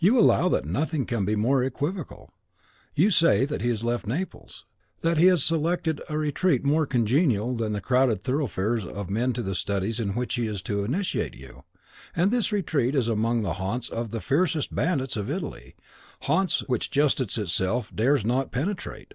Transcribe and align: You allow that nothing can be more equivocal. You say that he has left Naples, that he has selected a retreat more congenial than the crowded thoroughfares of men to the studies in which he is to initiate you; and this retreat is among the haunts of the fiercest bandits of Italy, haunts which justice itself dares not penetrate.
You 0.00 0.18
allow 0.18 0.48
that 0.48 0.64
nothing 0.64 1.06
can 1.06 1.24
be 1.24 1.36
more 1.36 1.62
equivocal. 1.62 2.32
You 2.96 3.10
say 3.12 3.44
that 3.44 3.62
he 3.62 3.68
has 3.68 3.84
left 3.84 4.08
Naples, 4.08 4.66
that 5.02 5.18
he 5.18 5.26
has 5.26 5.44
selected 5.44 6.02
a 6.08 6.18
retreat 6.18 6.64
more 6.64 6.84
congenial 6.84 7.54
than 7.54 7.72
the 7.72 7.80
crowded 7.80 8.24
thoroughfares 8.24 8.84
of 8.84 9.08
men 9.08 9.32
to 9.34 9.40
the 9.40 9.54
studies 9.54 10.00
in 10.00 10.16
which 10.16 10.34
he 10.34 10.48
is 10.48 10.62
to 10.62 10.82
initiate 10.82 11.36
you; 11.36 11.62
and 12.16 12.32
this 12.32 12.50
retreat 12.50 12.96
is 12.96 13.06
among 13.06 13.42
the 13.42 13.52
haunts 13.52 13.88
of 13.88 14.10
the 14.10 14.20
fiercest 14.20 14.74
bandits 14.74 15.16
of 15.16 15.30
Italy, 15.30 15.76
haunts 16.22 16.64
which 16.66 16.90
justice 16.90 17.38
itself 17.38 17.94
dares 17.94 18.24
not 18.24 18.50
penetrate. 18.50 19.14